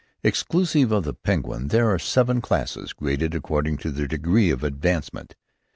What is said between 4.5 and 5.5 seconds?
advancement.